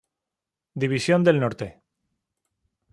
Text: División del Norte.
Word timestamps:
División 0.73 1.23
del 1.23 1.39
Norte. 1.39 1.79